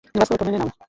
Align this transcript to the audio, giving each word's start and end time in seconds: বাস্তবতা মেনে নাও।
বাস্তবতা 0.15 0.43
মেনে 0.45 0.59
নাও। 0.59 0.71